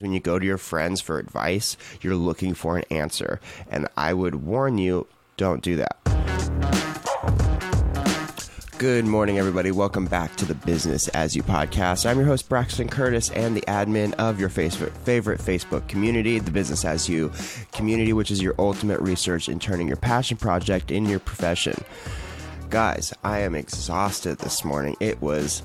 [0.00, 3.40] When you go to your friends for advice, you're looking for an answer.
[3.68, 5.96] And I would warn you don't do that.
[8.78, 9.72] Good morning, everybody.
[9.72, 12.08] Welcome back to the Business As You podcast.
[12.08, 16.84] I'm your host, Braxton Curtis, and the admin of your favorite, Facebook community, the Business
[16.84, 17.32] As You
[17.72, 21.74] community, which is your ultimate research in turning your passion project in your profession.
[22.70, 24.94] Guys, I am exhausted this morning.
[25.00, 25.62] It was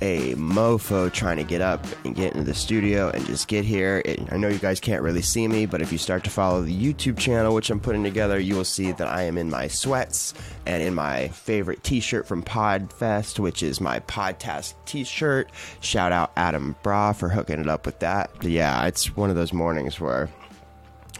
[0.00, 4.00] a mofo trying to get up and get into the studio and just get here.
[4.04, 6.62] It, I know you guys can't really see me, but if you start to follow
[6.62, 9.66] the YouTube channel, which I'm putting together, you will see that I am in my
[9.66, 10.34] sweats
[10.66, 15.50] and in my favorite t shirt from Podfest, which is my podcast t shirt.
[15.80, 18.30] Shout out Adam Bra for hooking it up with that.
[18.36, 20.28] But yeah, it's one of those mornings where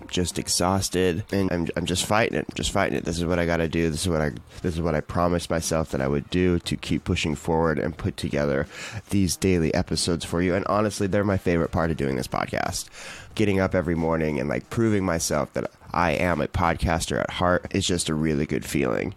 [0.08, 3.04] just exhausted and I'm, I'm just fighting it just fighting it.
[3.04, 3.90] This is what i got to do.
[3.90, 4.30] This is what i
[4.62, 7.96] this is what i promised myself that i would do to keep pushing forward and
[7.96, 8.66] put together
[9.10, 10.54] these daily episodes for you.
[10.54, 12.88] And honestly they're my favorite part of doing this podcast.
[13.34, 17.66] Getting up every morning and like proving myself that i am a podcaster at heart
[17.70, 19.14] is just a really good feeling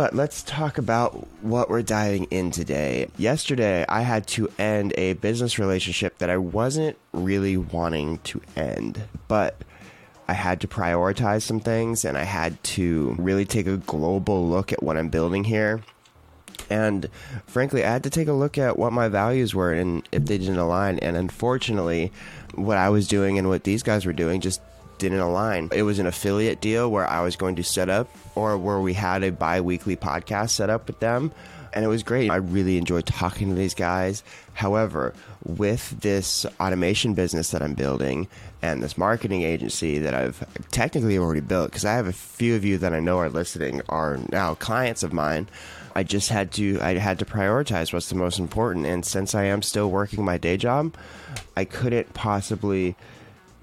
[0.00, 3.06] but let's talk about what we're diving in today.
[3.18, 9.02] Yesterday, I had to end a business relationship that I wasn't really wanting to end,
[9.28, 9.58] but
[10.26, 14.72] I had to prioritize some things and I had to really take a global look
[14.72, 15.82] at what I'm building here.
[16.70, 17.10] And
[17.46, 20.38] frankly, I had to take a look at what my values were and if they
[20.38, 20.98] didn't align.
[21.00, 22.10] And unfortunately,
[22.54, 24.62] what I was doing and what these guys were doing just
[25.00, 25.68] didn't align.
[25.72, 28.94] It was an affiliate deal where I was going to set up or where we
[28.94, 31.32] had a bi weekly podcast set up with them
[31.72, 32.30] and it was great.
[32.30, 34.22] I really enjoyed talking to these guys.
[34.54, 38.28] However, with this automation business that I'm building
[38.62, 42.64] and this marketing agency that I've technically already built, because I have a few of
[42.64, 45.48] you that I know are listening are now clients of mine.
[45.94, 49.44] I just had to I had to prioritize what's the most important and since I
[49.44, 50.94] am still working my day job,
[51.56, 52.96] I couldn't possibly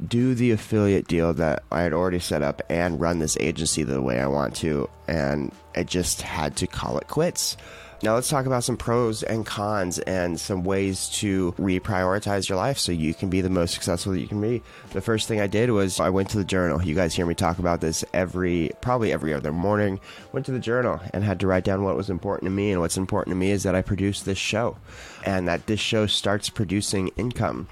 [0.05, 4.01] do the affiliate deal that I had already set up and run this agency the
[4.01, 7.57] way I want to and I just had to call it quits.
[8.03, 12.77] Now let's talk about some pros and cons and some ways to reprioritize your life
[12.77, 14.61] so you can be the most successful that you can be.
[14.91, 16.83] The first thing I did was I went to the journal.
[16.83, 19.99] You guys hear me talk about this every probably every other morning.
[20.31, 22.81] Went to the journal and had to write down what was important to me and
[22.81, 24.77] what's important to me is that I produce this show
[25.25, 27.67] and that this show starts producing income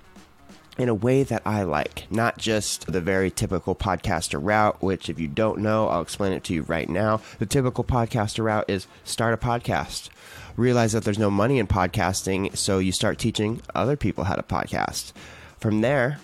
[0.78, 5.20] in a way that I like, not just the very typical podcaster route, which, if
[5.20, 7.22] you don't know, I'll explain it to you right now.
[7.40, 10.10] The typical podcaster route is start a podcast,
[10.58, 14.44] realize that there's no money in podcasting, so you start teaching other people how to
[14.44, 15.14] podcast.
[15.60, 16.20] From there,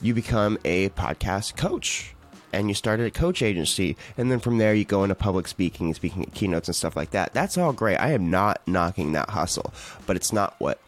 [0.00, 2.14] you become a podcast coach
[2.52, 5.94] and you started a coach agency and then from there you go into public speaking
[5.94, 9.30] speaking at keynotes and stuff like that that's all great i am not knocking that
[9.30, 9.72] hustle
[10.06, 10.78] but it's not what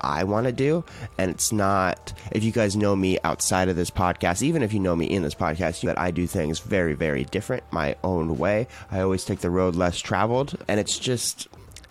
[0.00, 0.84] I want to do.
[1.18, 4.80] And it's not, if you guys know me outside of this podcast, even if you
[4.80, 8.68] know me in this podcast, that I do things very, very different, my own way.
[8.90, 10.56] I always take the road less traveled.
[10.68, 11.48] And it's just,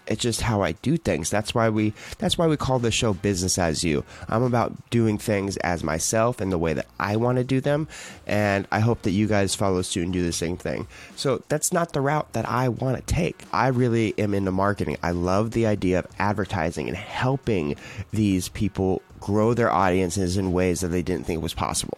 [0.10, 1.30] it's just how I do things.
[1.30, 4.04] That's why we that's why we call the show Business as You.
[4.28, 7.88] I'm about doing things as myself and the way that I want to do them,
[8.28, 10.88] and I hope that you guys follow suit and do the same thing.
[11.16, 13.44] So that's not the route that I want to take.
[13.54, 14.98] I really am into marketing.
[15.04, 17.76] I love the idea of advertising and helping
[18.12, 21.98] these people grow their audiences in ways that they didn't think was possible.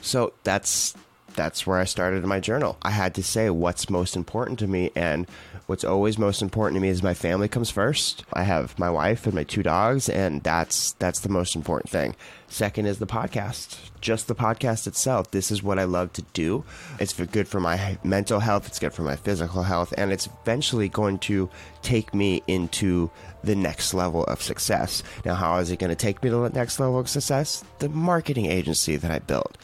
[0.00, 0.94] So that's
[1.34, 2.76] that's where I started my journal.
[2.82, 5.26] I had to say what's most important to me and
[5.66, 8.24] what's always most important to me is my family comes first.
[8.32, 12.16] I have my wife and my two dogs, and that's that's the most important thing.
[12.48, 15.30] Second is the podcast, just the podcast itself.
[15.30, 16.64] This is what I love to do.
[17.00, 18.66] It's good for my mental health.
[18.68, 21.50] It's good for my physical health, and it's eventually going to
[21.82, 23.10] take me into
[23.42, 25.02] the next level of success.
[25.24, 27.64] Now, how is it going to take me to the next level of success?
[27.78, 29.56] The marketing agency that I built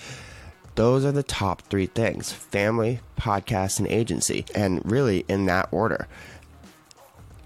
[0.81, 4.47] those are the top three things family, podcast, and agency.
[4.55, 6.09] And really in that order.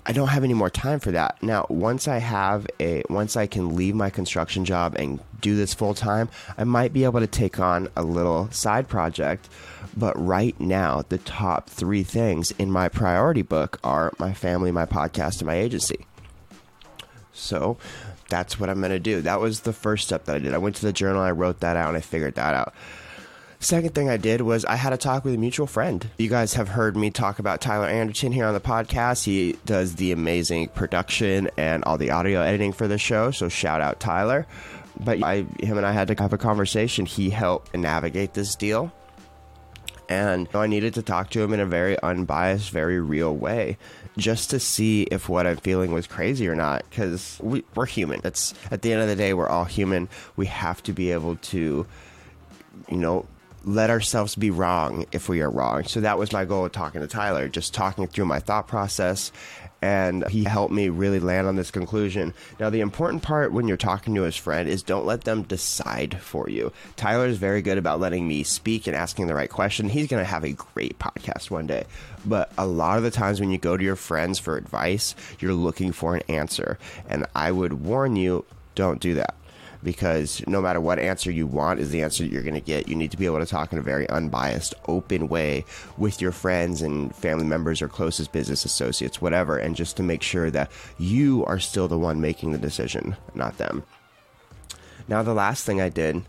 [0.07, 1.43] I don't have any more time for that.
[1.43, 5.75] Now, once I have a, once I can leave my construction job and do this
[5.75, 9.49] full time, I might be able to take on a little side project.
[9.97, 14.87] But right now, the top three things in my priority book are my family, my
[14.87, 16.07] podcast, and my agency.
[17.33, 17.79] So
[18.29, 19.23] that's what I'm going to do.
[19.23, 20.55] That was the first step that I did.
[20.55, 22.73] I went to the journal, I wrote that out, and I figured that out.
[23.65, 26.07] Second thing I did was I had a talk with a mutual friend.
[26.19, 29.25] You guys have heard me talk about Tyler Anderton here on the podcast.
[29.25, 33.31] He does the amazing production and all the audio editing for the show.
[33.31, 34.47] So shout out Tyler.
[35.03, 37.07] But I, him and I had to have a conversation.
[37.07, 38.93] He helped navigate this deal.
[40.11, 43.79] And I needed to talk to him in a very unbiased, very real way
[44.19, 46.85] just to see if what I'm feeling was crazy or not.
[46.91, 48.21] Because we, we're human.
[48.21, 50.11] That's at the end of the day, we're all human.
[50.37, 51.87] We have to be able to,
[52.91, 53.25] you know,
[53.65, 55.85] let ourselves be wrong if we are wrong.
[55.85, 59.33] So that was my goal of talking to Tyler, just talking through my thought process.
[59.81, 62.33] And he helped me really land on this conclusion.
[62.59, 66.21] Now, the important part when you're talking to his friend is don't let them decide
[66.23, 66.73] for you.
[66.97, 69.91] Tyler is very good about letting me speak and asking the right question.
[69.91, 71.85] He's going to have a great podcast one day.
[72.25, 75.53] But a lot of the times when you go to your friends for advice, you're
[75.53, 76.79] looking for an answer.
[77.09, 79.35] And I would warn you don't do that
[79.85, 82.89] because no matter what answer you want is the answer you're going to get.
[82.89, 85.65] You need to be able to talk in a very unbiased, open way
[85.99, 90.23] with your friends and family members or closest business associates, whatever, and just to make
[90.23, 93.85] sure that you are still the one making the decision, not them.
[95.07, 96.23] Now, the last thing I did,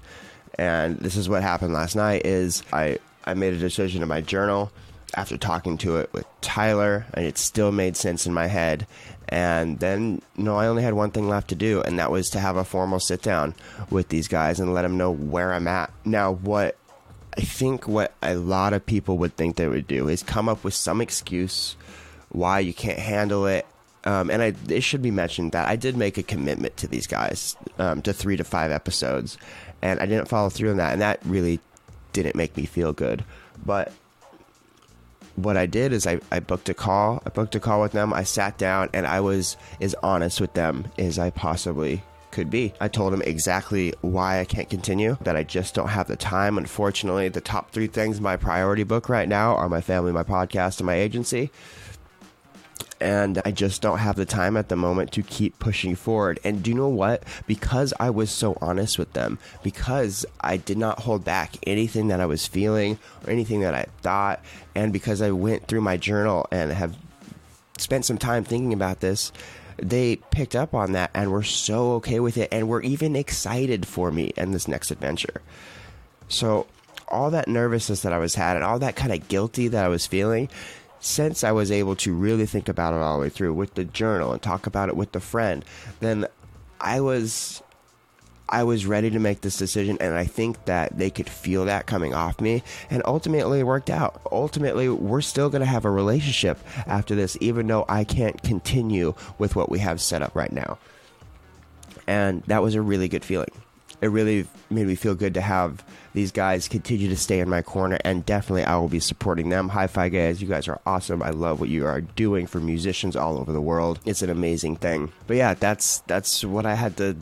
[0.59, 4.19] and this is what happened last night, is I, I made a decision in my
[4.19, 4.71] journal
[5.15, 8.85] after talking to it with Tyler, and it still made sense in my head.
[9.27, 12.39] And then, no, I only had one thing left to do, and that was to
[12.39, 13.55] have a formal sit down
[13.89, 15.91] with these guys and let them know where I'm at.
[16.03, 16.77] Now, what
[17.37, 20.63] I think what a lot of people would think they would do is come up
[20.63, 21.75] with some excuse
[22.29, 23.65] why you can't handle it.
[24.03, 27.07] Um, and I, it should be mentioned that I did make a commitment to these
[27.07, 29.37] guys um, to three to five episodes,
[29.81, 31.59] and I didn't follow through on that, and that really
[32.13, 33.25] didn't make me feel good.
[33.65, 33.91] But
[35.35, 37.21] what I did is I, I booked a call.
[37.25, 38.13] I booked a call with them.
[38.13, 42.73] I sat down and I was as honest with them as I possibly could be.
[42.81, 46.57] I told them exactly why I can't continue, that I just don't have the time.
[46.57, 50.23] Unfortunately, the top three things in my priority book right now are my family, my
[50.23, 51.49] podcast, and my agency
[52.99, 56.39] and I just don't have the time at the moment to keep pushing forward.
[56.43, 57.23] And do you know what?
[57.45, 62.21] Because I was so honest with them, because I did not hold back anything that
[62.21, 64.41] I was feeling or anything that I thought,
[64.73, 66.95] and because I went through my journal and have
[67.77, 69.31] spent some time thinking about this,
[69.77, 73.85] they picked up on that and were so okay with it and were even excited
[73.85, 75.41] for me and this next adventure.
[76.29, 76.67] So,
[77.07, 79.89] all that nervousness that I was had and all that kind of guilty that I
[79.89, 80.49] was feeling
[81.05, 83.85] since I was able to really think about it all the way through with the
[83.85, 85.63] journal and talk about it with the friend,
[85.99, 86.25] then
[86.81, 87.61] I was
[88.49, 91.85] I was ready to make this decision, and I think that they could feel that
[91.87, 94.21] coming off me, and ultimately it worked out.
[94.31, 99.13] Ultimately, we're still going to have a relationship after this, even though I can't continue
[99.37, 100.77] with what we have set up right now.
[102.07, 103.49] And that was a really good feeling
[104.01, 105.83] it really made me feel good to have
[106.13, 109.69] these guys continue to stay in my corner and definitely I will be supporting them.
[109.69, 111.21] Hi-Fi guys, you guys are awesome.
[111.21, 113.99] I love what you are doing for musicians all over the world.
[114.05, 115.11] It's an amazing thing.
[115.27, 117.17] But yeah, that's that's what I had to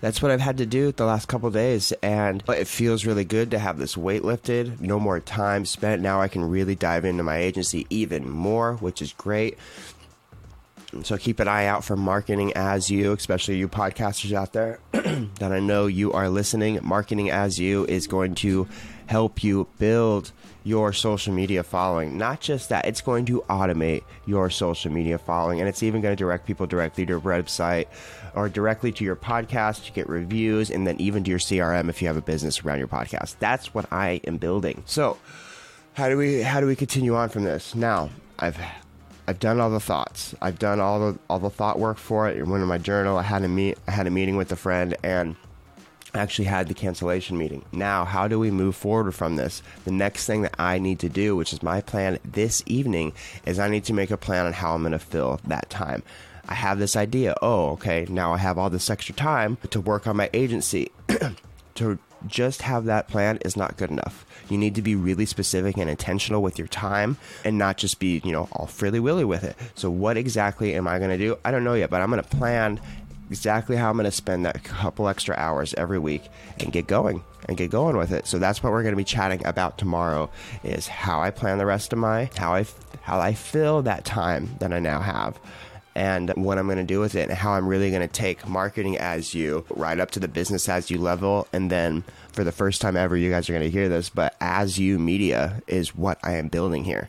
[0.00, 3.50] that's what I've had to do the last couple days and it feels really good
[3.50, 4.80] to have this weight lifted.
[4.80, 6.00] No more time spent.
[6.00, 9.58] Now I can really dive into my agency even more, which is great.
[11.02, 15.52] So keep an eye out for marketing as you, especially you podcasters out there that
[15.52, 16.78] I know you are listening.
[16.82, 18.66] Marketing as you is going to
[19.06, 20.32] help you build
[20.64, 22.16] your social media following.
[22.16, 26.16] Not just that, it's going to automate your social media following and it's even going
[26.16, 27.86] to direct people directly to your website
[28.34, 32.00] or directly to your podcast to get reviews and then even to your CRM if
[32.00, 33.36] you have a business around your podcast.
[33.38, 34.82] That's what I am building.
[34.86, 35.18] So,
[35.94, 37.74] how do we how do we continue on from this?
[37.74, 38.58] Now, I've
[39.28, 40.34] I've done all the thoughts.
[40.40, 42.38] I've done all the all the thought work for it.
[42.38, 43.18] It went in my journal.
[43.18, 43.76] I had a meet.
[43.86, 45.36] I had a meeting with a friend and
[46.14, 47.62] I actually had the cancellation meeting.
[47.70, 49.60] Now, how do we move forward from this?
[49.84, 53.12] The next thing that I need to do, which is my plan this evening,
[53.44, 56.02] is I need to make a plan on how I'm going to fill that time.
[56.48, 57.34] I have this idea.
[57.42, 58.06] Oh, okay.
[58.08, 60.90] Now I have all this extra time to work on my agency.
[61.74, 64.24] to just have that plan is not good enough.
[64.48, 68.20] You need to be really specific and intentional with your time and not just be,
[68.24, 69.56] you know, all frilly willy with it.
[69.74, 71.38] So, what exactly am I going to do?
[71.44, 72.80] I don't know yet, but I'm going to plan
[73.30, 76.22] exactly how I'm going to spend that couple extra hours every week
[76.60, 78.26] and get going and get going with it.
[78.26, 80.30] So that's what we're going to be chatting about tomorrow
[80.64, 82.66] is how I plan the rest of my how I
[83.02, 85.38] how I fill that time that I now have
[85.94, 88.46] and what I'm going to do with it and how I'm really going to take
[88.48, 91.48] marketing as you right up to the business as you level.
[91.52, 94.36] And then for the first time ever, you guys are going to hear this, but
[94.40, 97.08] as you media is what I am building here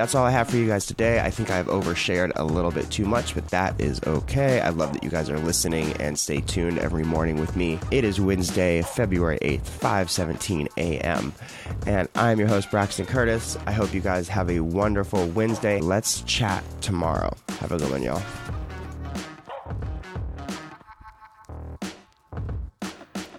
[0.00, 1.20] that's all I have for you guys today.
[1.20, 4.58] I think I've overshared a little bit too much, but that is okay.
[4.62, 7.78] I love that you guys are listening and stay tuned every morning with me.
[7.90, 11.34] It is Wednesday, February 8th, 5:17 a.m.
[11.86, 13.58] And I'm your host Braxton Curtis.
[13.66, 15.80] I hope you guys have a wonderful Wednesday.
[15.80, 17.36] Let's chat tomorrow.
[17.58, 18.22] Have a good one, y'all.